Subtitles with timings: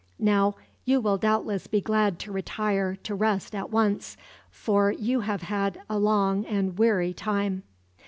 [0.17, 4.17] Now, you will doubtless be glad to retire to rest at once,
[4.49, 7.61] for you have had a long and weary time."